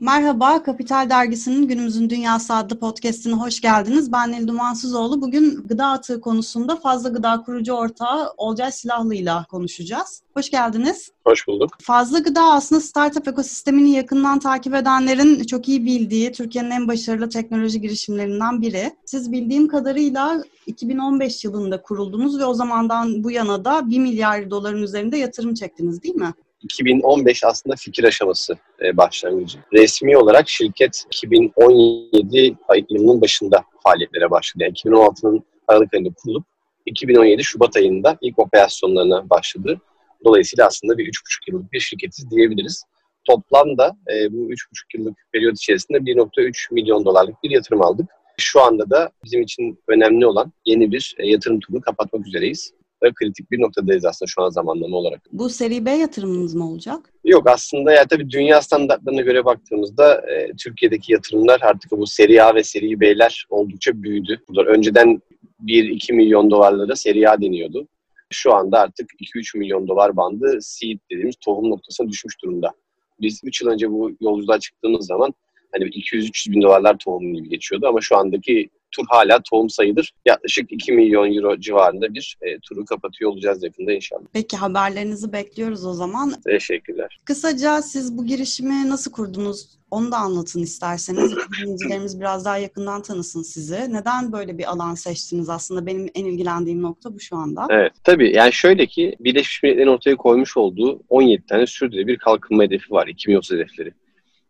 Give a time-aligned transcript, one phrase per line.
[0.00, 4.12] Merhaba, Kapital Dergisi'nin Günümüzün Dünyası adlı podcastine hoş geldiniz.
[4.12, 5.22] Ben Nil Dumansızoğlu.
[5.22, 10.22] Bugün gıda atığı konusunda fazla gıda kurucu ortağı Olcay Silahlı ile konuşacağız.
[10.34, 11.12] Hoş geldiniz.
[11.24, 11.70] Hoş bulduk.
[11.80, 17.80] Fazla gıda aslında startup ekosistemini yakından takip edenlerin çok iyi bildiği Türkiye'nin en başarılı teknoloji
[17.80, 18.90] girişimlerinden biri.
[19.04, 24.82] Siz bildiğim kadarıyla 2015 yılında kuruldunuz ve o zamandan bu yana da 1 milyar doların
[24.82, 26.34] üzerinde yatırım çektiniz değil mi?
[26.62, 29.58] 2015 aslında fikir aşaması e, başlangıcı.
[29.72, 32.56] Resmi olarak şirket 2017
[32.90, 34.64] yılının başında faaliyetlere başladı.
[34.64, 36.44] Yani 2016'nın Aralık ayında kurulup
[36.86, 39.80] 2017 Şubat ayında ilk operasyonlarına başladı.
[40.24, 42.84] Dolayısıyla aslında bir 3,5 yıllık bir şirketiz diyebiliriz.
[43.24, 44.56] Toplamda e, bu 3,5
[44.98, 48.06] yıllık periyot içerisinde 1,3 milyon dolarlık bir yatırım aldık.
[48.36, 52.72] Şu anda da bizim için önemli olan yeni bir e, yatırım turunu kapatmak üzereyiz
[53.02, 55.20] ve kritik bir noktadayız aslında şu an zamanlama olarak.
[55.32, 57.12] Bu seri B yatırımınız mı olacak?
[57.24, 62.54] Yok aslında ya tabii dünya standartlarına göre baktığımızda e, Türkiye'deki yatırımlar artık bu seri A
[62.54, 64.40] ve seri B'ler oldukça büyüdü.
[64.48, 65.22] Bunlar önceden
[65.64, 67.88] 1-2 milyon dolarlara seri A deniyordu.
[68.30, 72.72] Şu anda artık 2-3 milyon dolar bandı seed dediğimiz tohum noktasına düşmüş durumda.
[73.20, 75.34] Biz 3 yıl önce bu yolculuğa çıktığımız zaman
[75.72, 80.12] hani 200-300 bin dolarlar tohum gibi geçiyordu ama şu andaki tur hala tohum sayıdır.
[80.26, 84.22] Yaklaşık 2 milyon euro civarında bir e, turu kapatıyor olacağız yakında inşallah.
[84.32, 86.34] Peki haberlerinizi bekliyoruz o zaman.
[86.44, 87.18] Teşekkürler.
[87.24, 89.80] Kısaca siz bu girişimi nasıl kurdunuz?
[89.90, 91.34] Onu da anlatın isterseniz.
[91.62, 93.92] Dinleyicilerimiz biraz daha yakından tanısın sizi.
[93.92, 95.86] Neden böyle bir alan seçtiniz aslında?
[95.86, 97.66] Benim en ilgilendiğim nokta bu şu anda.
[97.70, 97.92] Evet.
[98.04, 103.06] Tabii yani şöyle ki Birleşmiş Milletler'in ortaya koymuş olduğu 17 tane sürdürülebilir kalkınma hedefi var.
[103.06, 103.92] 2030 hedefleri.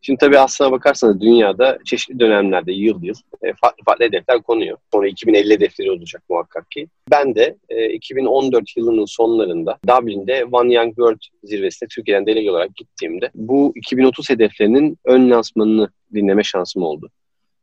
[0.03, 4.77] Şimdi tabii aslına bakarsanız dünyada çeşitli dönemlerde yıl yıl e, farklı farklı hedefler konuyor.
[4.93, 6.89] Sonra 2050 hedefleri olacak muhakkak ki.
[7.11, 7.57] Ben de
[7.93, 14.31] 2014 e, yılının sonlarında Dublin'de One Young World zirvesine Türkiye'den delege olarak gittiğimde bu 2030
[14.31, 17.11] hedeflerinin ön lansmanını dinleme şansım oldu.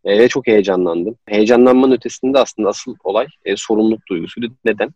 [0.06, 1.16] E, ve çok heyecanlandım.
[1.26, 4.52] Heyecanlanmanın ötesinde aslında asıl olay sorumluluk duygusuydu.
[4.66, 4.90] Neden?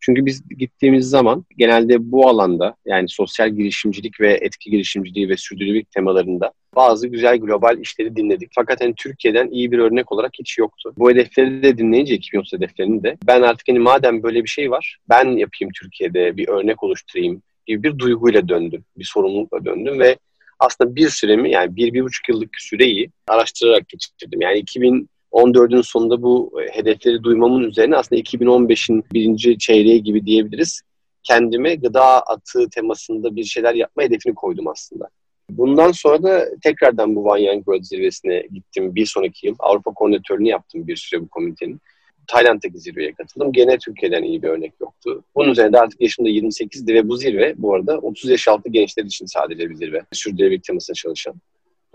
[0.00, 5.90] Çünkü biz gittiğimiz zaman genelde bu alanda yani sosyal girişimcilik ve etki girişimciliği ve sürdürülebilirlik
[5.90, 8.50] temalarında bazı güzel global işleri dinledik.
[8.54, 10.92] Fakat hani Türkiye'den iyi bir örnek olarak hiç yoktu.
[10.98, 14.98] Bu hedefleri de dinleyince 2030 hedeflerini de ben artık hani madem böyle bir şey var
[15.08, 18.84] ben yapayım Türkiye'de bir örnek oluşturayım gibi bir duyguyla döndüm.
[18.96, 20.16] Bir sorumlulukla döndüm ve
[20.58, 24.40] aslında bir süremi yani bir, bir buçuk yıllık süreyi araştırarak geçirdim.
[24.40, 30.82] Yani 2000 14'ün sonunda bu e, hedefleri duymamın üzerine aslında 2015'in birinci çeyreği gibi diyebiliriz.
[31.22, 35.08] Kendime gıda atığı temasında bir şeyler yapma hedefini koydum aslında.
[35.50, 38.94] Bundan sonra da tekrardan bu One Young World zirvesine gittim.
[38.94, 41.80] Bir sonraki yıl Avrupa koordinatörünü yaptım bir süre bu komitenin.
[42.26, 43.52] Tayland'daki zirveye katıldım.
[43.52, 45.24] Gene Türkiye'den iyi bir örnek yoktu.
[45.34, 49.04] Bunun üzerinde artık yaşım da 28'di ve bu zirve bu arada 30 yaş altı gençler
[49.04, 50.02] için sadece bir zirve.
[50.12, 51.34] Sürdürülebilirlik temasına çalışan.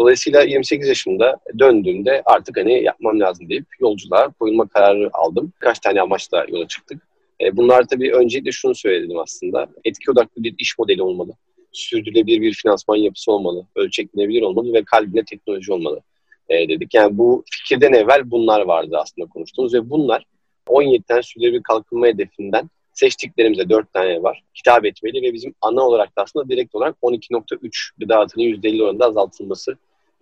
[0.03, 5.53] Dolayısıyla 28 yaşında döndüğümde artık hani yapmam lazım deyip yolculuğa koyulma kararı aldım.
[5.59, 7.07] Kaç tane amaçla yola çıktık.
[7.41, 9.67] E, bunlar tabii öncelikle şunu söyledim aslında.
[9.85, 11.31] Etki odaklı bir iş modeli olmalı.
[11.71, 13.65] Sürdürülebilir bir finansman yapısı olmalı.
[13.75, 16.01] Ölçeklenebilir olmalı ve kalbine teknoloji olmalı
[16.49, 16.93] e, dedik.
[16.93, 20.25] Yani bu fikirden evvel bunlar vardı aslında konuştuğumuz ve bunlar
[20.67, 24.43] 17 tane sürdürülebilir kalkınma hedefinden seçtiklerimizde 4 tane var.
[24.59, 29.05] Hitap etmeli ve bizim ana olarak da aslında direkt olarak 12.3 gıda atının %50 oranında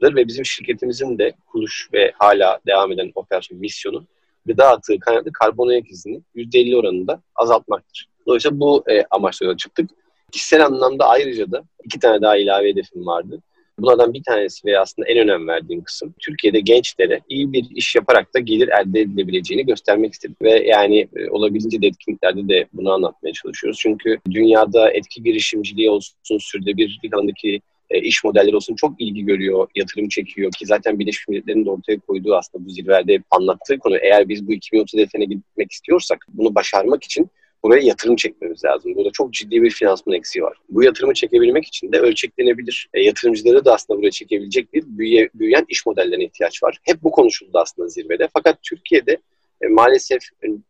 [0.01, 0.15] azaltılmasıdır.
[0.15, 4.05] Ve bizim şirketimizin de kuruluş ve hala devam eden operasyon misyonu
[4.45, 8.07] gıda atığı kaynaklı karbon ayak izini %50 oranında azaltmaktır.
[8.27, 9.89] Dolayısıyla bu e, amaçla yola çıktık.
[10.31, 13.41] Kişisel anlamda ayrıca da iki tane daha ilave hedefim vardı.
[13.79, 18.33] Bunlardan bir tanesi ve aslında en önem verdiğim kısım Türkiye'de gençlere iyi bir iş yaparak
[18.33, 20.35] da gelir elde edilebileceğini göstermek istedim.
[20.41, 23.79] Ve yani e, olabildiğince de etkinliklerde de bunu anlatmaya çalışıyoruz.
[23.81, 30.09] Çünkü dünyada etki girişimciliği olsun, sürdürülebilirlik alanındaki e, iş modelleri olsun çok ilgi görüyor, yatırım
[30.09, 33.97] çekiyor ki zaten Birleşmiş Milletler'in de ortaya koyduğu aslında bu zirvede anlattığı konu.
[33.97, 37.29] Eğer biz bu 2030 hedefine gitmek istiyorsak bunu başarmak için
[37.63, 38.95] buraya yatırım çekmemiz lazım.
[38.95, 40.57] Burada çok ciddi bir finansman eksiği var.
[40.69, 42.89] Bu yatırımı çekebilmek için de ölçeklenebilir.
[42.93, 46.77] E, yatırımcıları da aslında buraya çekebilecek bir büyüye, büyüyen iş modellerine ihtiyaç var.
[46.83, 48.29] Hep bu konuşuldu aslında zirvede.
[48.33, 49.17] Fakat Türkiye'de
[49.61, 50.21] e, maalesef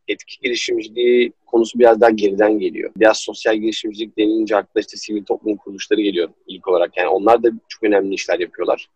[0.08, 2.92] etki girişimciliği konusu biraz daha geriden geliyor.
[2.98, 6.98] Biraz sosyal girişimcilik denilince akla işte sivil toplum kuruluşları geliyor ilk olarak.
[6.98, 8.90] Yani onlar da çok önemli işler yapıyorlar.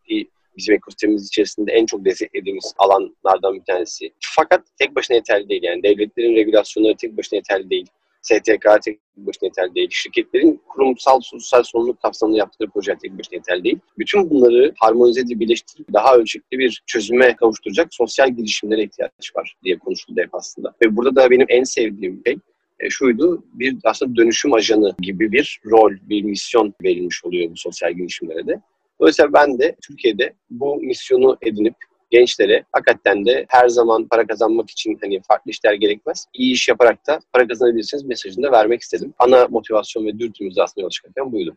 [0.57, 4.11] Bizim ekosistemimiz içerisinde en çok desteklediğimiz alanlardan bir tanesi.
[4.35, 5.63] Fakat tek başına yeterli değil.
[5.63, 7.87] Yani devletlerin regülasyonları tek başına yeterli değil.
[8.25, 9.87] STK tek başına yeterli değil.
[9.91, 13.79] Şirketlerin kurumsal sosyal sorumluluk kapsamında yaptıkları projeler tek başına yeterli değil.
[13.97, 19.77] Bütün bunları harmonize edip birleştirip daha ölçekli bir çözüme kavuşturacak sosyal girişimlere ihtiyaç var diye
[19.77, 20.73] konuşuldu hep aslında.
[20.83, 22.37] Ve burada da benim en sevdiğim şey
[22.79, 27.93] e, şuydu bir aslında dönüşüm ajanı gibi bir rol, bir misyon verilmiş oluyor bu sosyal
[27.93, 28.61] girişimlere de.
[28.99, 31.75] Dolayısıyla ben de Türkiye'de bu misyonu edinip
[32.09, 36.25] gençlere hakikaten de her zaman para kazanmak için hani farklı işler gerekmez.
[36.33, 39.13] İyi iş yaparak da para kazanabilirsiniz mesajını da vermek istedim.
[39.19, 41.55] Ana motivasyon ve dürtümüz aslında yol çıkarken buydu.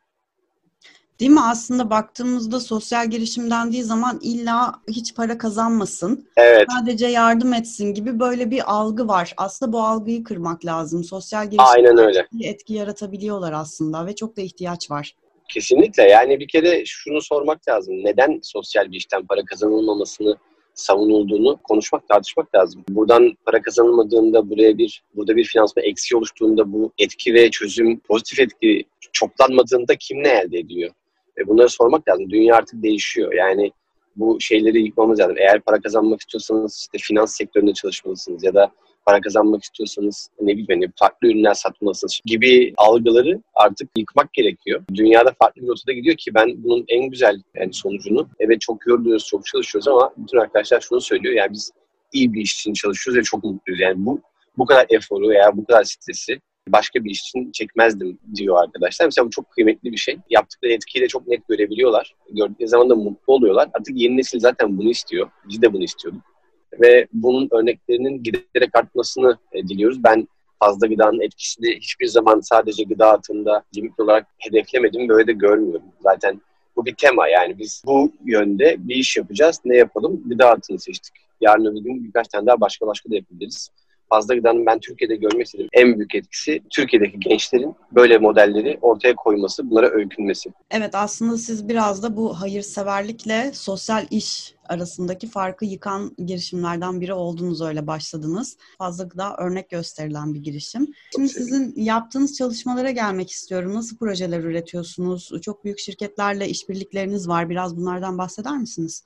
[1.20, 1.40] Değil mi?
[1.40, 6.28] Aslında baktığımızda sosyal girişim dendiği zaman illa hiç para kazanmasın.
[6.36, 6.66] Evet.
[6.78, 9.34] Sadece yardım etsin gibi böyle bir algı var.
[9.36, 11.04] Aslında bu algıyı kırmak lazım.
[11.04, 12.28] Sosyal girişim Aynen öyle.
[12.40, 15.14] etki yaratabiliyorlar aslında ve çok da ihtiyaç var.
[15.48, 16.02] Kesinlikle.
[16.02, 18.04] Yani bir kere şunu sormak lazım.
[18.04, 20.36] Neden sosyal bir işten para kazanılmamasını
[20.74, 22.84] savunulduğunu konuşmak, tartışmak lazım.
[22.88, 28.40] Buradan para kazanılmadığında buraya bir burada bir finansman eksiği oluştuğunda bu etki ve çözüm pozitif
[28.40, 30.90] etki çoklanmadığında kim ne elde ediyor?
[31.38, 32.30] Ve bunları sormak lazım.
[32.30, 33.32] Dünya artık değişiyor.
[33.32, 33.72] Yani
[34.16, 35.36] bu şeyleri yıkmamız lazım.
[35.38, 38.72] Eğer para kazanmak istiyorsanız işte finans sektöründe çalışmalısınız ya da
[39.08, 44.84] para kazanmak istiyorsanız ne bileyim hani farklı ürünler satmalısınız gibi algıları artık yıkmak gerekiyor.
[44.94, 49.26] Dünyada farklı bir rotada gidiyor ki ben bunun en güzel yani sonucunu evet çok yoruluyoruz,
[49.26, 51.70] çok çalışıyoruz ama bütün arkadaşlar şunu söylüyor yani biz
[52.12, 53.80] iyi bir iş için çalışıyoruz ve çok mutluyuz.
[53.80, 54.20] Yani bu
[54.58, 59.06] bu kadar eforu veya bu kadar stresi başka bir iş için çekmezdim diyor arkadaşlar.
[59.06, 60.18] Mesela bu çok kıymetli bir şey.
[60.30, 62.14] Yaptıkları etkiyi de çok net görebiliyorlar.
[62.30, 63.68] Gördükleri zaman da mutlu oluyorlar.
[63.74, 65.30] Artık yeni nesil zaten bunu istiyor.
[65.48, 66.37] Biz de bunu istiyorduk.
[66.80, 70.04] Ve bunun örneklerinin giderek artmasını e, diliyoruz.
[70.04, 70.28] Ben
[70.58, 75.08] fazla gıdanın etkisini hiçbir zaman sadece gıda altında limit olarak hedeflemedim.
[75.08, 75.82] Böyle de görmüyorum.
[76.00, 76.40] Zaten
[76.76, 79.60] bu bir tema yani biz bu yönde bir iş yapacağız.
[79.64, 80.22] Ne yapalım?
[80.26, 81.14] Gıda altını seçtik.
[81.40, 83.70] Yarın öbür gün birkaç tane daha başka başka da yapabiliriz
[84.08, 89.70] fazla gıdanın ben Türkiye'de görmek istediğim en büyük etkisi Türkiye'deki gençlerin böyle modelleri ortaya koyması,
[89.70, 90.52] bunlara öykünmesi.
[90.70, 97.62] Evet aslında siz biraz da bu hayırseverlikle sosyal iş arasındaki farkı yıkan girişimlerden biri oldunuz
[97.62, 98.56] öyle başladınız.
[98.78, 100.86] Fazla gıda örnek gösterilen bir girişim.
[101.14, 103.74] Şimdi sizin yaptığınız çalışmalara gelmek istiyorum.
[103.74, 105.30] Nasıl projeler üretiyorsunuz?
[105.42, 107.50] Çok büyük şirketlerle işbirlikleriniz var.
[107.50, 109.04] Biraz bunlardan bahseder misiniz?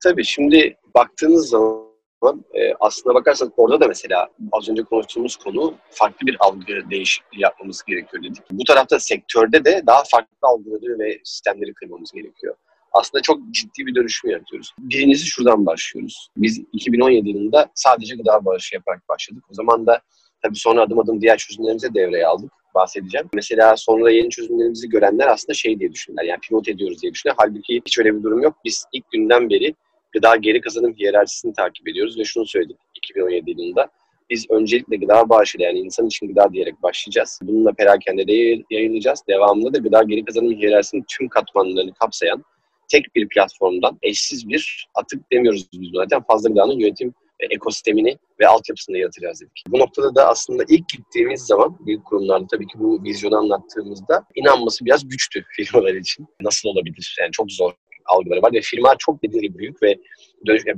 [0.00, 1.93] Tabii şimdi baktığınız zaman
[2.24, 7.40] zaman e, aslına bakarsanız orada da mesela az önce konuştuğumuz konu farklı bir algı değişikliği
[7.40, 8.42] yapmamız gerekiyor dedik.
[8.50, 12.56] Bu tarafta sektörde de daha farklı algıları ve sistemleri kırmamız gerekiyor.
[12.92, 14.74] Aslında çok ciddi bir dönüşüm yaratıyoruz.
[14.78, 16.28] Birincisi şuradan başlıyoruz.
[16.36, 19.44] Biz 2017 yılında sadece gıda bağışı yaparak başladık.
[19.50, 20.00] O zaman da
[20.42, 23.28] tabii sonra adım adım diğer çözümlerimize devreye aldık bahsedeceğim.
[23.34, 26.24] Mesela sonra yeni çözümlerimizi görenler aslında şey diye düşünürler.
[26.24, 27.36] Yani pivot ediyoruz diye düşünürler.
[27.38, 28.56] Halbuki hiç öyle bir durum yok.
[28.64, 29.74] Biz ilk günden beri
[30.14, 33.88] gıda geri kazanım hiyerarşisini takip ediyoruz ve şunu söyledik 2017 yılında.
[34.30, 37.40] Biz öncelikle gıda bağışıyla yani insan için gıda diyerek başlayacağız.
[37.42, 39.22] Bununla perakende de yayılacağız.
[39.28, 42.44] Devamında da gıda geri kazanım hiyerarşisinin tüm katmanlarını kapsayan
[42.88, 47.14] tek bir platformdan eşsiz bir atık demiyoruz biz zaten fazla gıdanın yönetim
[47.50, 49.64] ekosistemini ve altyapısını yaratacağız dedik.
[49.68, 54.84] Bu noktada da aslında ilk gittiğimiz zaman büyük kurumlarda tabii ki bu vizyonu anlattığımızda inanması
[54.84, 56.26] biraz güçtü firmalar için.
[56.40, 57.16] Nasıl olabilir?
[57.20, 57.72] Yani çok zor
[58.06, 59.98] algıları var ve firma çok dediği büyük ve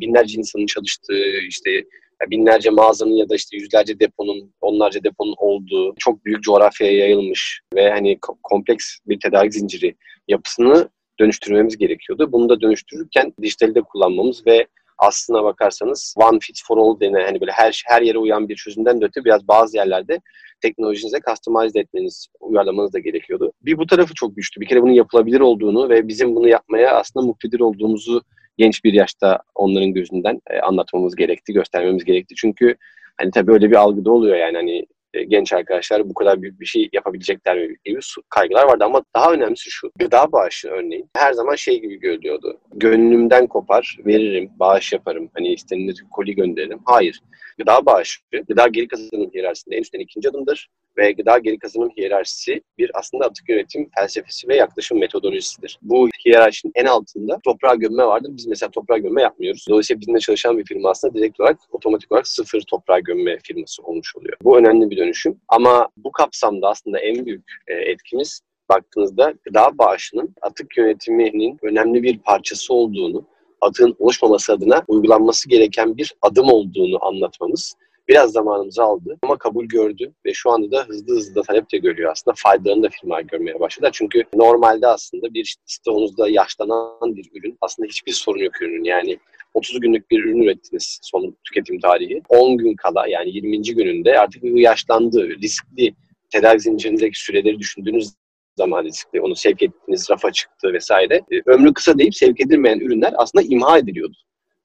[0.01, 1.85] binlerce insanın çalıştığı işte
[2.31, 7.91] binlerce mağazanın ya da işte yüzlerce deponun, onlarca deponun olduğu çok büyük coğrafyaya yayılmış ve
[7.91, 9.97] hani kompleks bir tedarik zinciri
[10.29, 10.89] yapısını
[11.21, 12.33] dönüştürmemiz gerekiyordu.
[12.33, 14.67] Bunu da dönüştürürken dijitali de kullanmamız ve
[14.99, 19.01] aslına bakarsanız one fit for all denen hani böyle her her yere uyan bir çözümden
[19.01, 20.21] de öte biraz bazı yerlerde
[20.61, 23.53] teknolojinize customize etmeniz, uyarlamanız da gerekiyordu.
[23.63, 24.61] Bir bu tarafı çok güçlü.
[24.61, 28.23] Bir kere bunun yapılabilir olduğunu ve bizim bunu yapmaya aslında muktedir olduğumuzu
[28.59, 32.35] genç bir yaşta onların gözünden e, anlatmamız gerekti, göstermemiz gerekti.
[32.35, 32.77] Çünkü
[33.17, 34.87] hani tabii öyle bir algıda oluyor yani hani
[35.23, 39.93] genç arkadaşlar bu kadar büyük bir şey yapabilecekler gibi kaygılar vardı ama daha önemlisi şu.
[39.99, 42.61] Gıda bağışı örneğin her zaman şey gibi görülüyordu.
[42.75, 45.31] Gönlümden kopar, veririm, bağış yaparım.
[45.35, 46.81] Hani istenilir koli gönderirim.
[46.85, 47.21] Hayır.
[47.59, 50.69] Gıda bağışı, gıda geri kazanım hiyerarşisinde en üstten ikinci adımdır
[50.99, 55.79] ve gıda geri kazanım hiyerarşisi bir aslında atık yönetim felsefesi ve yaklaşım metodolojisidir.
[55.83, 58.31] Bu hiyerarşinin en altında toprağa gömme vardır.
[58.33, 59.67] Biz mesela toprağa gömme yapmıyoruz.
[59.69, 64.17] Dolayısıyla bizimle çalışan bir firma aslında direkt olarak otomatik olarak sıfır toprağa gömme firması olmuş
[64.17, 64.37] oluyor.
[64.43, 65.41] Bu önemli bir dönüşüm.
[65.49, 72.19] Ama bu kapsamda aslında en büyük e, etkimiz baktığınızda gıda bağışının atık yönetiminin önemli bir
[72.19, 73.25] parçası olduğunu,
[73.61, 77.75] atığın oluşmaması adına uygulanması gereken bir adım olduğunu anlatmamız
[78.09, 81.79] Biraz zamanımızı aldı ama kabul gördü ve şu anda da hızlı hızlı da talep de
[81.79, 82.35] görüyor aslında.
[82.39, 83.91] Faydalarını da firma görmeye başladı.
[83.93, 88.85] Çünkü normalde aslında bir stoğunuzda yaşlanan bir ürün aslında hiçbir sorun yok ürünün.
[88.85, 89.19] Yani
[89.55, 92.23] 30 günlük bir ürün ürettiniz son tüketim tarihi.
[92.29, 93.63] 10 gün kala yani 20.
[93.63, 95.95] gününde artık yaşlandı, riskli
[96.31, 98.13] tedarik zincirindeki süreleri düşündüğünüz
[98.57, 99.21] zaman riskli.
[99.21, 101.15] Onu sevk ettiniz, rafa çıktı vesaire.
[101.15, 104.17] E, ömrü kısa deyip sevk edilmeyen ürünler aslında imha ediliyordu.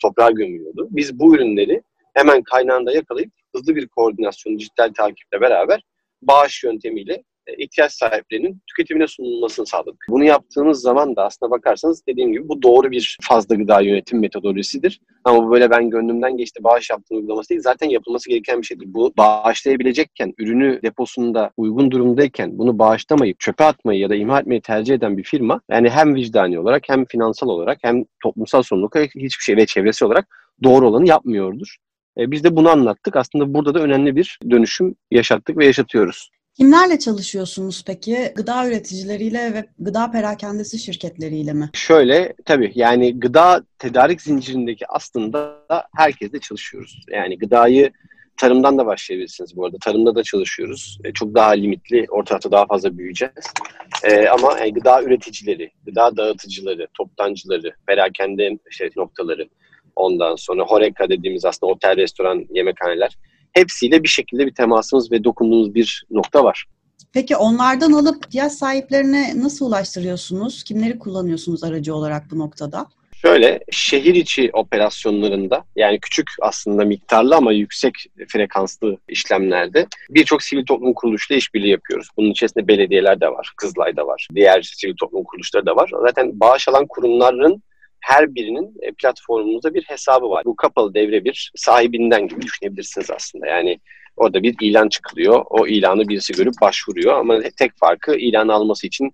[0.01, 0.87] Toprağa gömülüyordu.
[0.91, 1.81] Biz bu ürünleri
[2.13, 5.81] hemen kaynağında yakalayıp hızlı bir koordinasyon, dijital takiple beraber
[6.21, 10.05] bağış yöntemiyle e, ihtiyaç sahiplerinin tüketimine sunulmasını sağladık.
[10.09, 15.01] Bunu yaptığımız zaman da aslına bakarsanız dediğim gibi bu doğru bir fazla gıda yönetim metodolojisidir.
[15.23, 17.61] Ama bu böyle ben gönlümden geçti bağış yaptığım uygulaması değil.
[17.61, 18.93] Zaten yapılması gereken bir şeydir.
[18.93, 24.95] Bu bağışlayabilecekken, ürünü deposunda uygun durumdayken bunu bağışlamayıp çöpe atmayı ya da imha etmeyi tercih
[24.95, 29.57] eden bir firma yani hem vicdani olarak hem finansal olarak hem toplumsal sorumluluk hiçbir şey
[29.57, 30.27] ve çevresi olarak
[30.63, 31.77] doğru olanı yapmıyordur.
[32.17, 33.15] E, biz de bunu anlattık.
[33.15, 36.29] Aslında burada da önemli bir dönüşüm yaşattık ve yaşatıyoruz.
[36.57, 38.33] Kimlerle çalışıyorsunuz peki?
[38.35, 41.69] Gıda üreticileriyle ve gıda perakendesi şirketleriyle mi?
[41.73, 45.65] Şöyle tabii yani gıda tedarik zincirindeki aslında
[45.95, 47.05] herkesle çalışıyoruz.
[47.11, 47.91] Yani gıdayı
[48.37, 49.77] tarımdan da başlayabilirsiniz bu arada.
[49.81, 50.99] Tarımda da çalışıyoruz.
[51.03, 53.53] E, çok daha limitli, orta daha fazla büyüyeceğiz.
[54.03, 59.49] E, ama yani gıda üreticileri, gıda dağıtıcıları, toptancıları, perakende şey, noktaları,
[59.95, 63.17] ondan sonra Horeca dediğimiz aslında otel, restoran, yemekhaneler
[63.53, 66.65] hepsiyle bir şekilde bir temasımız ve dokunduğumuz bir nokta var.
[67.13, 70.63] Peki onlardan alıp ihtiyaç sahiplerine nasıl ulaştırıyorsunuz?
[70.63, 72.87] Kimleri kullanıyorsunuz aracı olarak bu noktada?
[73.21, 77.93] Şöyle şehir içi operasyonlarında yani küçük aslında miktarlı ama yüksek
[78.27, 82.07] frekanslı işlemlerde birçok sivil toplum kuruluşuyla işbirliği yapıyoruz.
[82.17, 85.91] Bunun içerisinde belediyeler de var, Kızılay'da var, diğer sivil toplum kuruluşları da var.
[86.01, 87.63] Zaten bağış alan kurumların
[88.01, 90.45] her birinin e, platformumuzda bir hesabı var.
[90.45, 93.47] Bu kapalı devre bir sahibinden gibi düşünebilirsiniz aslında.
[93.47, 93.79] Yani
[94.17, 95.45] orada bir ilan çıkılıyor.
[95.49, 99.11] O ilanı birisi görüp başvuruyor ama tek farkı ilan alması için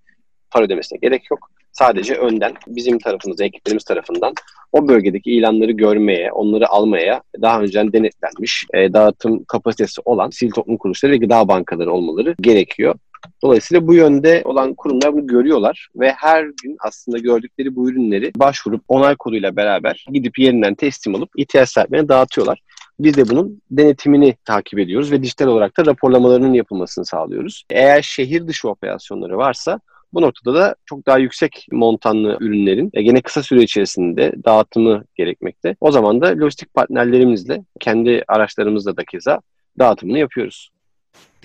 [0.51, 1.49] para ödemesine gerek yok.
[1.71, 4.33] Sadece önden bizim tarafımızda, ekiplerimiz tarafından
[4.71, 10.77] o bölgedeki ilanları görmeye, onları almaya daha önceden denetlenmiş, e, dağıtım kapasitesi olan sivil toplum
[10.77, 12.95] kuruluşları ve gıda bankaları olmaları gerekiyor.
[13.43, 18.83] Dolayısıyla bu yönde olan kurumlar bunu görüyorlar ve her gün aslında gördükleri bu ürünleri başvurup
[18.87, 22.61] onay koduyla beraber gidip yerinden teslim alıp ihtiyaç sahiplerine dağıtıyorlar.
[22.99, 27.63] Biz de bunun denetimini takip ediyoruz ve dijital olarak da raporlamalarının yapılmasını sağlıyoruz.
[27.69, 29.79] Eğer şehir dışı operasyonları varsa
[30.13, 35.75] bu noktada da çok daha yüksek montanlı ürünlerin gene kısa süre içerisinde dağıtımı gerekmekte.
[35.81, 39.41] O zaman da lojistik partnerlerimizle, kendi araçlarımızla da keza
[39.79, 40.69] dağıtımını yapıyoruz.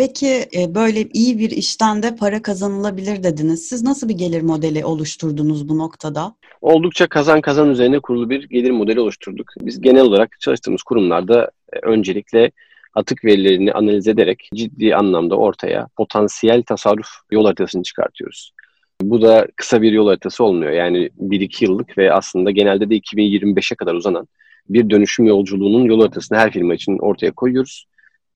[0.03, 3.69] Peki e, böyle iyi bir işten de para kazanılabilir dediniz.
[3.69, 6.35] Siz nasıl bir gelir modeli oluşturdunuz bu noktada?
[6.61, 9.47] Oldukça kazan kazan üzerine kurulu bir gelir modeli oluşturduk.
[9.61, 12.51] Biz genel olarak çalıştığımız kurumlarda e, öncelikle
[12.95, 18.53] atık verilerini analiz ederek ciddi anlamda ortaya potansiyel tasarruf yol haritasını çıkartıyoruz.
[19.03, 20.73] Bu da kısa bir yol haritası olmuyor.
[20.73, 24.29] Yani 1-2 yıllık ve aslında genelde de 2025'e kadar uzanan
[24.69, 27.87] bir dönüşüm yolculuğunun yol haritasını her firma için ortaya koyuyoruz.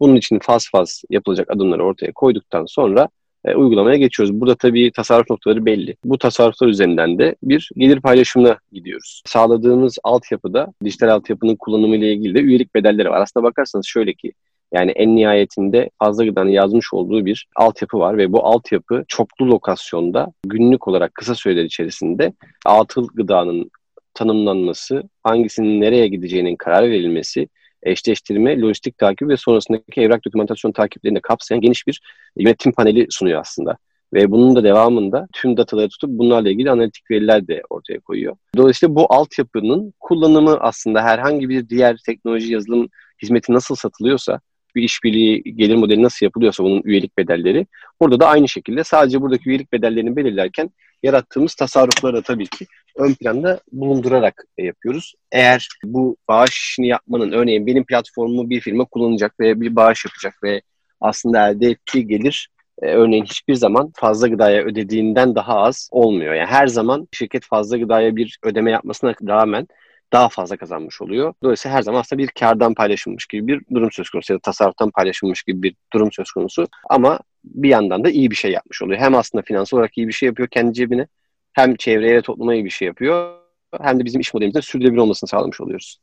[0.00, 3.08] Bunun için faz faz yapılacak adımları ortaya koyduktan sonra
[3.44, 4.40] e, uygulamaya geçiyoruz.
[4.40, 5.96] Burada tabii tasarruf noktaları belli.
[6.04, 9.22] Bu tasarruflar üzerinden de bir gelir paylaşımına gidiyoruz.
[9.26, 13.20] Sağladığımız altyapıda dijital altyapının kullanımı ile ilgili de üyelik bedelleri var.
[13.20, 14.32] Aslında bakarsanız şöyle ki
[14.72, 20.32] yani en nihayetinde fazla gıdanın yazmış olduğu bir altyapı var ve bu altyapı çoklu lokasyonda
[20.46, 22.32] günlük olarak kısa süreler içerisinde
[22.64, 23.70] atıl gıdanın
[24.14, 27.48] tanımlanması, hangisinin nereye gideceğinin karar verilmesi,
[27.86, 32.00] eşleştirme, lojistik takip ve sonrasındaki evrak dokümantasyon takiplerini kapsayan geniş bir
[32.36, 33.76] yönetim paneli sunuyor aslında.
[34.12, 38.36] Ve bunun da devamında tüm dataları tutup bunlarla ilgili analitik veriler de ortaya koyuyor.
[38.56, 42.88] Dolayısıyla bu altyapının kullanımı aslında herhangi bir diğer teknoloji yazılım
[43.22, 44.40] hizmeti nasıl satılıyorsa
[44.76, 47.66] bir işbirliği gelir modeli nasıl yapılıyorsa bunun üyelik bedelleri
[48.00, 50.70] burada da aynı şekilde sadece buradaki üyelik bedellerini belirlerken
[51.02, 52.66] yarattığımız tasarrufları da tabii ki
[52.96, 55.14] ön planda bulundurarak yapıyoruz.
[55.32, 60.42] Eğer bu bağış işini yapmanın örneğin benim platformumu bir firma kullanacak ve bir bağış yapacak
[60.42, 60.62] ve
[61.00, 62.48] aslında elde ettiği gelir
[62.82, 66.34] e, örneğin hiçbir zaman fazla gıdaya ödediğinden daha az olmuyor.
[66.34, 69.66] Yani her zaman şirket fazla gıdaya bir ödeme yapmasına rağmen
[70.12, 71.34] daha fazla kazanmış oluyor.
[71.42, 74.90] Dolayısıyla her zaman aslında bir kardan paylaşılmış gibi bir durum söz konusu ya da tasarruftan
[74.90, 76.68] paylaşılmış gibi bir durum söz konusu.
[76.90, 79.00] Ama bir yandan da iyi bir şey yapmış oluyor.
[79.00, 81.06] Hem aslında finansal olarak iyi bir şey yapıyor kendi cebine
[81.52, 83.46] hem çevreye ve topluma iyi bir şey yapıyor
[83.82, 85.98] hem de bizim iş modelimizde sürdürülebilir olmasını sağlamış oluyoruz.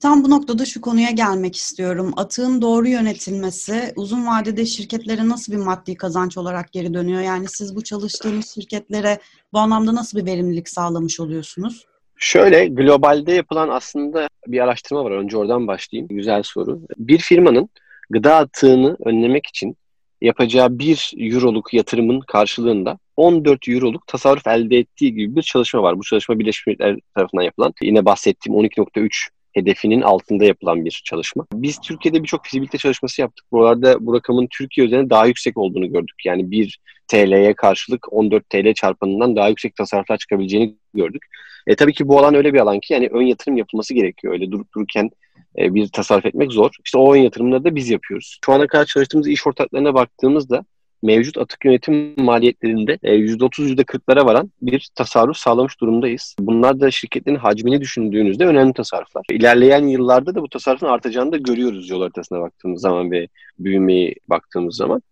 [0.00, 2.12] Tam bu noktada şu konuya gelmek istiyorum.
[2.16, 7.20] Atığın doğru yönetilmesi uzun vadede şirketlere nasıl bir maddi kazanç olarak geri dönüyor?
[7.20, 9.18] Yani siz bu çalıştığınız şirketlere
[9.52, 11.86] bu anlamda nasıl bir verimlilik sağlamış oluyorsunuz?
[12.18, 15.10] Şöyle globalde yapılan aslında bir araştırma var.
[15.10, 16.08] Önce oradan başlayayım.
[16.08, 16.80] Güzel soru.
[16.96, 17.68] Bir firmanın
[18.10, 19.76] gıda atığını önlemek için
[20.20, 25.98] yapacağı bir euroluk yatırımın karşılığında 14 euroluk tasarruf elde ettiği gibi bir çalışma var.
[25.98, 27.74] Bu çalışma Birleşmiş Milletler tarafından yapılan.
[27.82, 31.46] Yine bahsettiğim 12.3 hedefinin altında yapılan bir çalışma.
[31.52, 33.46] Biz Türkiye'de birçok fizibilite çalışması yaptık.
[33.52, 36.16] Buralarda bu rakamın Türkiye üzerinde daha yüksek olduğunu gördük.
[36.24, 41.22] Yani 1 TL'ye karşılık 14 TL çarpanından daha yüksek tasarruflar çıkabileceğini gördük.
[41.68, 44.32] E, tabii ki bu alan öyle bir alan ki yani ön yatırım yapılması gerekiyor.
[44.32, 45.10] Öyle durup dururken
[45.58, 46.70] e, bir tasarruf etmek zor.
[46.84, 48.38] İşte o ön yatırımları da biz yapıyoruz.
[48.44, 50.64] Şu ana kadar çalıştığımız iş ortaklarına baktığımızda
[51.02, 56.36] mevcut atık yönetim maliyetlerinde %30-%40'lara varan bir tasarruf sağlamış durumdayız.
[56.40, 59.24] Bunlar da şirketlerin hacmini düşündüğünüzde önemli tasarruflar.
[59.30, 64.76] İlerleyen yıllarda da bu tasarrufun artacağını da görüyoruz yol haritasına baktığımız zaman ve büyümeyi baktığımız
[64.76, 65.02] zaman.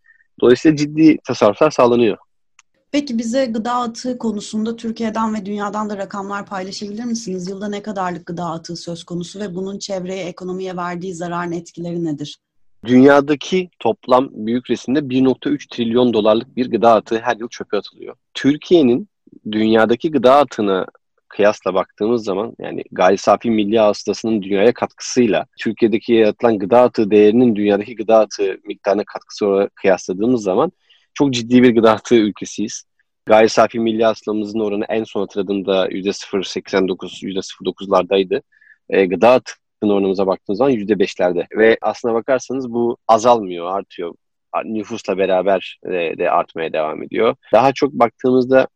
[0.41, 2.17] Dolayısıyla ciddi tasarruflar sağlanıyor.
[2.93, 7.49] Peki bize gıda atığı konusunda Türkiye'den ve dünyadan da rakamlar paylaşabilir misiniz?
[7.49, 12.39] Yılda ne kadarlık gıda atığı söz konusu ve bunun çevreye, ekonomiye verdiği zararın etkileri nedir?
[12.87, 18.17] Dünyadaki toplam büyük resimde 1.3 trilyon dolarlık bir gıda atığı her yıl çöpe atılıyor.
[18.35, 19.09] Türkiye'nin
[19.53, 20.87] dünyadaki gıda atığına
[21.29, 27.57] kıyasla baktığımız zaman yani gayri safi milli hasılasının dünyaya katkısıyla Türkiye'deki yaratılan gıda atığı değerinin
[27.57, 30.73] dünyadaki gıda atığı miktarına katkısı olarak kıyasladığımız zaman
[31.17, 32.85] çok ciddi bir gıda atığı ülkesiyiz.
[33.27, 38.43] Gayri safi milli hasılamızın oranı en son hatırladığımda %0.89, %0.9'lardaydı.
[38.89, 41.47] E, gıda atığının oranımıza baktığımız zaman %5'lerde.
[41.59, 44.15] Ve aslına bakarsanız bu azalmıyor, artıyor.
[44.65, 47.37] Nüfusla beraber de, de artmaya devam ediyor.
[47.53, 48.69] Daha çok baktığımızda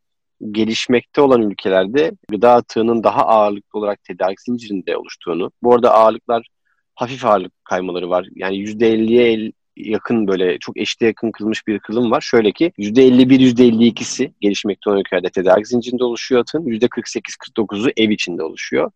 [0.51, 6.47] gelişmekte olan ülkelerde gıda atığının daha ağırlıklı olarak tedarik zincirinde oluştuğunu, bu arada ağırlıklar
[6.95, 8.27] hafif ağırlık kaymaları var.
[8.35, 12.21] Yani %50'ye yakın böyle çok eşite yakın kırılmış bir kırılım var.
[12.21, 16.65] Şöyle ki %51, %52'si gelişmekte olan ülkelerde tedarik zincirinde oluşuyor atın.
[16.65, 18.91] %48-49'u ev içinde oluşuyor.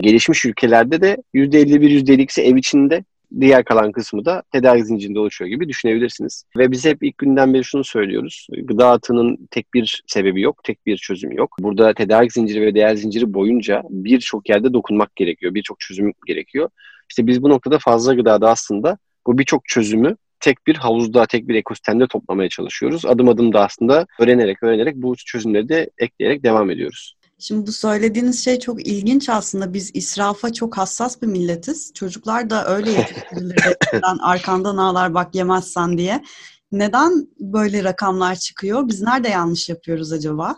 [0.00, 3.04] Gelişmiş ülkelerde de %51, %52'si ev içinde,
[3.40, 6.44] diğer kalan kısmı da tedarik zincirinde oluşuyor gibi düşünebilirsiniz.
[6.56, 8.46] Ve biz hep ilk günden beri şunu söylüyoruz.
[8.62, 11.56] Gıda atının tek bir sebebi yok, tek bir çözüm yok.
[11.60, 16.70] Burada tedarik zinciri ve değer zinciri boyunca birçok yerde dokunmak gerekiyor, birçok çözüm gerekiyor.
[17.10, 21.54] İşte biz bu noktada fazla gıdada aslında bu birçok çözümü tek bir havuzda, tek bir
[21.54, 23.06] ekosistemde toplamaya çalışıyoruz.
[23.06, 27.14] Adım adım da aslında öğrenerek öğrenerek bu çözümleri de ekleyerek devam ediyoruz.
[27.38, 29.74] Şimdi bu söylediğiniz şey çok ilginç aslında.
[29.74, 31.92] Biz israfa çok hassas bir milletiz.
[31.94, 33.56] Çocuklar da öyle yetiştirilir.
[34.20, 36.24] arkandan ağlar bak yemezsen diye.
[36.72, 38.88] Neden böyle rakamlar çıkıyor?
[38.88, 40.56] Biz nerede yanlış yapıyoruz acaba?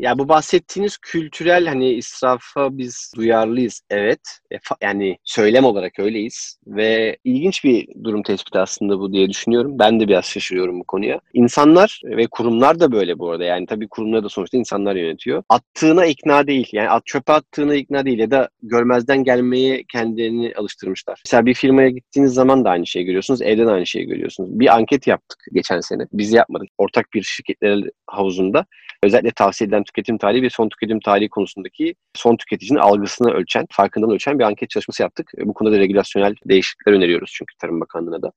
[0.00, 4.20] Ya bu bahsettiğiniz kültürel hani israfa biz duyarlıyız evet.
[4.52, 9.78] E, yani söylem olarak öyleyiz ve ilginç bir durum tespiti aslında bu diye düşünüyorum.
[9.78, 11.20] Ben de biraz şaşırıyorum bu konuya.
[11.34, 13.44] İnsanlar ve kurumlar da böyle bu arada.
[13.44, 15.42] Yani tabii kurumları da sonuçta insanlar yönetiyor.
[15.48, 16.68] Attığına ikna değil.
[16.72, 21.22] Yani at çöpe attığına ikna değil ya da görmezden gelmeye kendilerini alıştırmışlar.
[21.26, 23.42] Mesela bir firmaya gittiğiniz zaman da aynı şeyi görüyorsunuz.
[23.42, 24.60] Evden aynı şeyi görüyorsunuz.
[24.60, 26.02] Bir anket yaptık geçen sene.
[26.12, 26.68] Biz yapmadık.
[26.78, 28.66] Ortak bir şirketler havuzunda
[29.02, 34.14] özellikle tavsiye edilen tüketim tarihi ve son tüketim tarihi konusundaki son tüketicinin algısını ölçen, farkındalığını
[34.14, 35.32] ölçen bir anket çalışması yaptık.
[35.44, 38.32] Bu konuda da regülasyonel değişiklikler öneriyoruz çünkü Tarım Bakanlığı'na da.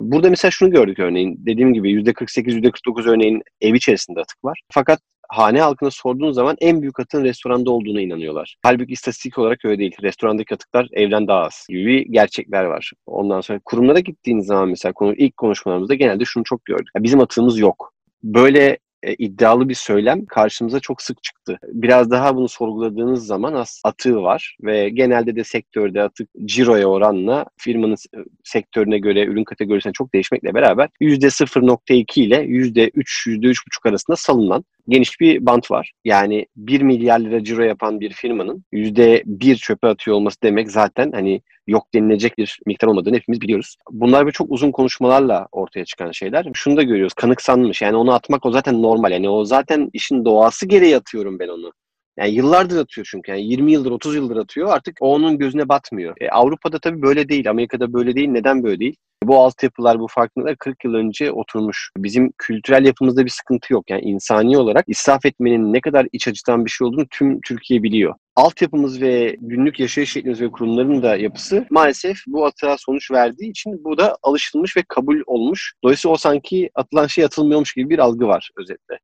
[0.00, 1.36] Burada mesela şunu gördük örneğin.
[1.38, 4.60] Dediğim gibi %48, %49 örneğin ev içerisinde atık var.
[4.72, 8.56] Fakat hane halkına sorduğun zaman en büyük atığın restoranda olduğuna inanıyorlar.
[8.62, 9.96] Halbuki istatistik olarak öyle değil.
[10.02, 12.92] Restorandaki atıklar evden daha az gibi gerçekler var.
[13.06, 16.88] Ondan sonra kurumlara gittiğiniz zaman mesela konu, ilk konuşmalarımızda genelde şunu çok gördük.
[16.96, 17.92] Ya bizim atığımız yok.
[18.22, 21.58] Böyle e, iddialı bir söylem karşımıza çok sık çıktı.
[21.72, 27.46] Biraz daha bunu sorguladığınız zaman az atığı var ve genelde de sektörde atık ciroya oranla
[27.56, 32.90] firmanın e, sektörüne göre ürün kategorisine çok değişmekle beraber %0.2 ile %3,
[33.26, 35.92] %3.5 arasında salınan geniş bir bant var.
[36.04, 41.42] Yani 1 milyar lira ciro yapan bir firmanın %1 çöpe atıyor olması demek zaten hani
[41.66, 43.76] yok denilecek bir miktar olmadığını hepimiz biliyoruz.
[43.90, 46.46] Bunlar bir çok uzun konuşmalarla ortaya çıkan şeyler.
[46.54, 47.14] Şunu da görüyoruz.
[47.14, 47.82] Kanıksanmış.
[47.82, 49.12] Yani onu atmak o zaten normal.
[49.12, 51.72] Yani o zaten işin doğası gereği atıyorum ben onu.
[52.18, 53.30] Yani yıllardır atıyor çünkü.
[53.30, 54.68] Yani 20 yıldır, 30 yıldır atıyor.
[54.68, 56.14] Artık o onun gözüne batmıyor.
[56.20, 57.50] E, Avrupa'da tabii böyle değil.
[57.50, 58.28] Amerika'da böyle değil.
[58.28, 58.96] Neden böyle değil?
[59.22, 61.90] Bu altyapılar, bu farkındalıklar 40 yıl önce oturmuş.
[61.96, 63.90] Bizim kültürel yapımızda bir sıkıntı yok.
[63.90, 68.14] Yani insani olarak israf etmenin ne kadar iç acıtan bir şey olduğunu tüm Türkiye biliyor.
[68.36, 73.84] Altyapımız ve günlük yaşayış şeklimiz ve kurumların da yapısı maalesef bu atığa sonuç verdiği için
[73.84, 75.72] bu da alışılmış ve kabul olmuş.
[75.84, 78.98] Dolayısıyla o sanki atılan şey atılmıyormuş gibi bir algı var özetle.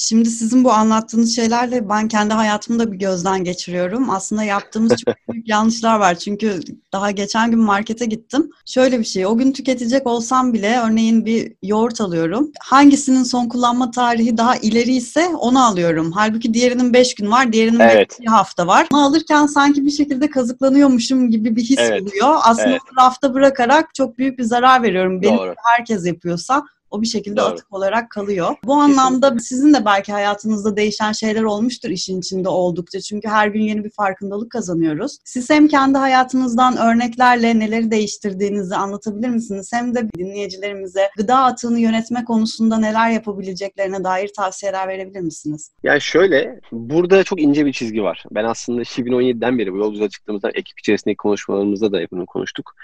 [0.00, 4.10] Şimdi sizin bu anlattığınız şeylerle ben kendi hayatımda bir gözden geçiriyorum.
[4.10, 6.14] Aslında yaptığımız çok büyük yanlışlar var.
[6.14, 6.60] Çünkü
[6.92, 8.50] daha geçen gün markete gittim.
[8.66, 12.52] Şöyle bir şey, o gün tüketecek olsam bile örneğin bir yoğurt alıyorum.
[12.60, 16.12] Hangisinin son kullanma tarihi daha ileri ise onu alıyorum.
[16.12, 18.18] Halbuki diğerinin 5 gün var, diğerinin evet.
[18.20, 18.86] bir hafta var.
[18.92, 22.02] Onu alırken sanki bir şekilde kazıklanıyormuşum gibi bir his evet.
[22.02, 22.36] oluyor.
[22.44, 22.80] Aslında evet.
[22.98, 25.22] rafta bırakarak çok büyük bir zarar veriyorum.
[25.22, 25.54] Benim Doğru.
[25.76, 27.46] herkes yapıyorsa o bir şekilde Doğru.
[27.46, 28.56] atık olarak kalıyor.
[28.64, 33.00] Bu anlamda sizin de belki hayatınızda değişen şeyler olmuştur işin içinde oldukça.
[33.00, 35.18] Çünkü her gün yeni bir farkındalık kazanıyoruz.
[35.24, 39.70] Siz hem kendi hayatınızdan örneklerle neleri değiştirdiğinizi anlatabilir misiniz?
[39.72, 45.70] Hem de dinleyicilerimize gıda atığını yönetme konusunda neler yapabileceklerine dair tavsiyeler verebilir misiniz?
[45.82, 48.24] Yani şöyle, burada çok ince bir çizgi var.
[48.30, 52.74] Ben aslında 2017'den beri bu yolculuğa çıktığımızda ekip içerisindeki konuşmalarımızda da bunu konuştuk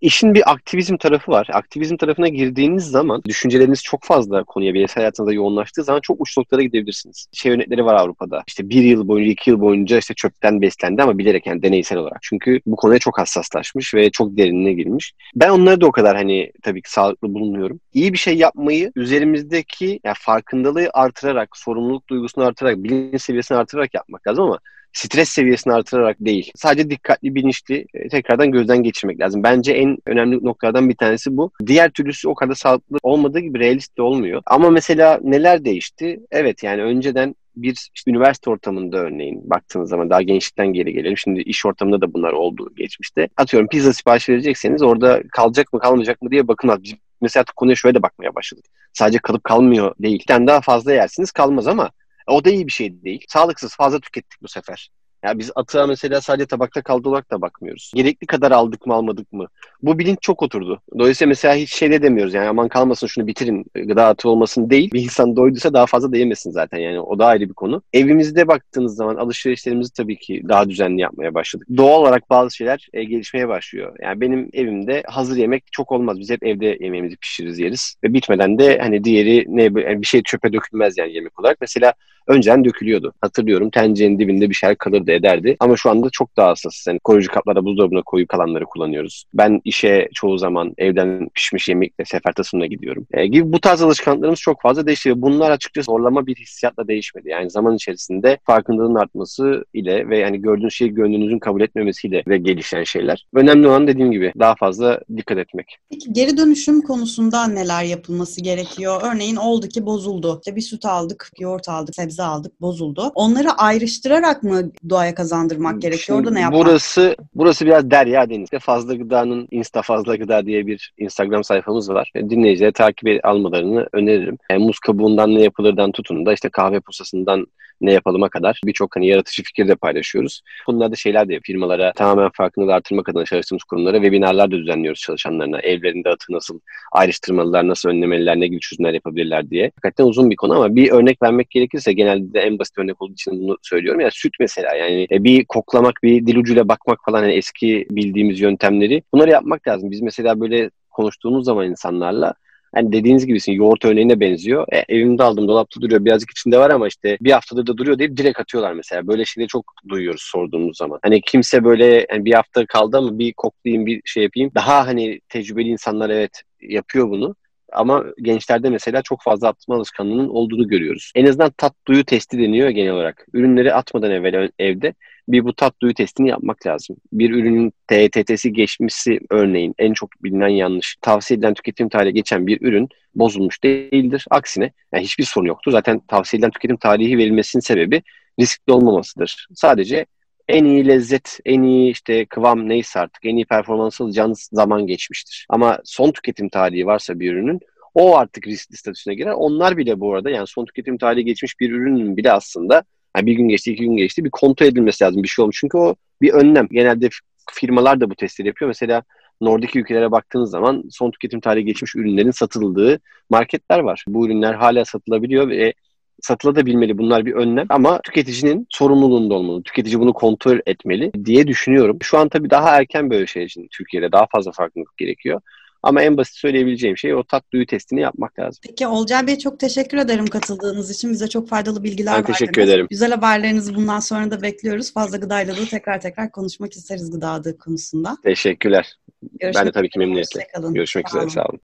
[0.00, 1.48] İşin bir aktivizm tarafı var.
[1.52, 6.62] Aktivizm tarafına girdiğiniz zaman düşünceleriniz çok fazla konuya bireysel hayatınızda yoğunlaştığı zaman çok uç noktalara
[6.62, 7.26] gidebilirsiniz.
[7.32, 8.42] Şey örnekleri var Avrupa'da.
[8.46, 12.18] İşte bir yıl boyunca, iki yıl boyunca işte çöpten beslendi ama bilerek yani deneysel olarak.
[12.22, 15.12] Çünkü bu konuya çok hassaslaşmış ve çok derinine girmiş.
[15.34, 17.80] Ben onları da o kadar hani tabii ki sağlıklı bulmuyorum.
[17.94, 24.26] İyi bir şey yapmayı üzerimizdeki yani farkındalığı artırarak, sorumluluk duygusunu artırarak, bilinç seviyesini artırarak yapmak
[24.26, 24.58] lazım ama
[24.92, 26.52] stres seviyesini artırarak değil.
[26.56, 29.42] Sadece dikkatli, bilinçli e, tekrardan gözden geçirmek lazım.
[29.42, 31.50] Bence en önemli noktalardan bir tanesi bu.
[31.66, 34.42] Diğer türlüsü o kadar sağlıklı olmadığı gibi realist de olmuyor.
[34.46, 36.20] Ama mesela neler değişti?
[36.30, 41.16] Evet yani önceden bir işte üniversite ortamında örneğin baktığınız zaman daha gençlikten geri gelelim.
[41.16, 43.28] Şimdi iş ortamında da bunlar oldu geçmişte.
[43.36, 46.70] Atıyorum pizza sipariş verecekseniz orada kalacak mı kalmayacak mı diye bakın.
[46.82, 48.64] Biz mesela konuya şöyle de bakmaya başladık.
[48.92, 50.24] Sadece kalıp kalmıyor değil.
[50.28, 51.90] Yani daha fazla yersiniz kalmaz ama
[52.28, 53.24] o da iyi bir şey değil.
[53.28, 54.90] Sağlıksız fazla tükettik bu sefer.
[55.24, 57.92] Ya biz atığa mesela sadece tabakta kaldı olarak da bakmıyoruz.
[57.94, 59.46] Gerekli kadar aldık mı almadık mı?
[59.82, 60.82] Bu bilinç çok oturdu.
[60.98, 64.90] Dolayısıyla mesela hiç şey de demiyoruz yani aman kalmasın şunu bitirin gıda atığı olmasın değil.
[64.92, 67.82] Bir insan doyduysa daha fazla da yemesin zaten yani o da ayrı bir konu.
[67.92, 71.68] Evimizde baktığınız zaman alışverişlerimizi tabii ki daha düzenli yapmaya başladık.
[71.76, 73.96] Doğal olarak bazı şeyler e, gelişmeye başlıyor.
[74.02, 76.20] Yani benim evimde hazır yemek çok olmaz.
[76.20, 77.96] Biz hep evde yemeğimizi pişiririz yeriz.
[78.04, 81.58] Ve bitmeden de hani diğeri ne yani bir şey çöpe dökülmez yani yemek olarak.
[81.60, 81.94] Mesela
[82.28, 83.12] önceden dökülüyordu.
[83.20, 85.56] Hatırlıyorum tencerenin dibinde bir şeyler kalırdı ederdi.
[85.60, 86.86] Ama şu anda çok daha hassas.
[86.86, 89.24] Yani koruyucu kaplara buzdolabına koyup kalanları kullanıyoruz.
[89.34, 93.06] Ben işe çoğu zaman evden pişmiş yemekle sefer tasımına gidiyorum.
[93.12, 95.22] E, gibi bu tarz alışkanlıklarımız çok fazla değişti.
[95.22, 97.28] Bunlar açıkçası zorlama bir hissiyatla değişmedi.
[97.28, 102.84] Yani zaman içerisinde farkındalığın artması ile ve yani gördüğünüz şeyi gönlünüzün kabul etmemesiyle de gelişen
[102.84, 103.26] şeyler.
[103.34, 105.76] Önemli olan dediğim gibi daha fazla dikkat etmek.
[105.90, 109.00] Peki geri dönüşüm konusunda neler yapılması gerekiyor?
[109.04, 110.40] Örneğin oldu ki bozuldu.
[110.42, 113.12] İşte bir süt aldık, yoğurt aldık, sebze sebze aldık bozuldu.
[113.14, 116.18] Onları ayrıştırarak mı doğaya kazandırmak gerekiyor?
[116.18, 116.60] Orada ne yapmak?
[116.60, 118.48] Burası, burası biraz derya deniz.
[118.60, 122.12] Fazla Gıda'nın Insta Fazla Gıda diye bir Instagram sayfamız var.
[122.16, 124.38] Dinleyicilere takip almalarını öneririm.
[124.50, 127.46] Yani muz kabuğundan ne yapılırdan tutun da işte kahve posasından
[127.80, 130.42] ne yapalıma kadar birçok hani yaratıcı fikir de paylaşıyoruz.
[130.66, 135.60] Bunlarda şeyler de firmalara tamamen farkındalığı artırmak adına çalıştığımız kurumlara webinarlar da düzenliyoruz çalışanlarına.
[135.60, 136.60] Evlerinde atı nasıl
[136.92, 139.64] ayrıştırmalılar, nasıl önlemeliler, ne gibi çözümler yapabilirler diye.
[139.64, 143.40] Hakikaten uzun bir konu ama bir örnek vermek gerekirse genelde en basit örnek olduğu için
[143.40, 144.00] bunu söylüyorum.
[144.00, 148.40] Yani süt mesela yani e, bir koklamak, bir dil ucuyla bakmak falan yani eski bildiğimiz
[148.40, 149.90] yöntemleri bunları yapmak lazım.
[149.90, 152.34] Biz mesela böyle konuştuğumuz zaman insanlarla
[152.74, 154.66] Hani dediğiniz gibisin yoğurt örneğine benziyor.
[154.72, 158.16] E, evimde aldım dolapta duruyor birazcık içinde var ama işte bir haftadır da duruyor deyip
[158.16, 159.06] direkt atıyorlar mesela.
[159.06, 160.98] Böyle şeyleri çok duyuyoruz sorduğumuz zaman.
[161.02, 164.50] Hani kimse böyle yani bir hafta kaldı ama bir koklayayım bir şey yapayım.
[164.54, 167.34] Daha hani tecrübeli insanlar evet yapıyor bunu.
[167.72, 171.12] Ama gençlerde mesela çok fazla atma alışkanlığının olduğunu görüyoruz.
[171.14, 173.26] En azından tat duyu testi deniyor genel olarak.
[173.32, 174.94] Ürünleri atmadan evvel evde
[175.28, 176.96] bir bu tat duyu testini yapmak lazım.
[177.12, 180.96] Bir ürünün TTT'si geçmişsi örneğin en çok bilinen yanlış.
[181.00, 184.26] Tavsiye edilen tüketim tarihi geçen bir ürün bozulmuş değildir.
[184.30, 185.70] Aksine yani hiçbir sorun yoktu.
[185.70, 188.02] Zaten tavsiye edilen tüketim tarihi verilmesinin sebebi
[188.40, 189.46] riskli olmamasıdır.
[189.54, 190.06] Sadece
[190.48, 195.46] en iyi lezzet, en iyi işte kıvam neyse artık en iyi performans alacağınız zaman geçmiştir.
[195.48, 197.60] Ama son tüketim tarihi varsa bir ürünün
[197.94, 199.32] o artık riskli statüsüne girer.
[199.32, 202.84] Onlar bile bu arada yani son tüketim tarihi geçmiş bir ürünün bile aslında
[203.18, 205.56] yani bir gün geçti, iki gün geçti bir kontrol edilmesi lazım bir şey olmuş.
[205.60, 206.68] Çünkü o bir önlem.
[206.70, 207.08] Genelde
[207.52, 208.68] firmalar da bu testleri yapıyor.
[208.68, 209.02] Mesela
[209.40, 213.00] Nordik ülkelere baktığınız zaman son tüketim tarihi geçmiş ürünlerin satıldığı
[213.30, 214.04] marketler var.
[214.08, 215.74] Bu ürünler hala satılabiliyor ve
[216.20, 216.98] satılabilmeli.
[216.98, 219.62] Bunlar bir önlem ama tüketicinin sorumluluğunda olmalı.
[219.62, 221.98] Tüketici bunu kontrol etmeli diye düşünüyorum.
[222.02, 225.40] Şu an tabii daha erken böyle şey için Türkiye'de daha fazla farkındalık gerekiyor.
[225.82, 228.60] Ama en basit söyleyebileceğim şey o tat duyu testini yapmak lazım.
[228.66, 231.12] Peki Olcay Bey çok teşekkür ederim katıldığınız için.
[231.12, 232.38] Bize çok faydalı bilgiler ben verdiniz.
[232.38, 232.86] teşekkür ederim.
[232.90, 234.92] Güzel haberlerinizi bundan sonra da bekliyoruz.
[234.92, 238.16] Fazla gıdayla da tekrar tekrar konuşmak isteriz gıda adı konusunda.
[238.24, 238.94] Teşekkürler.
[239.22, 240.46] Görüşmek ben de tabii ki memnuniyetle.
[240.74, 241.30] Görüşmek üzere.
[241.30, 241.56] Sağ olun.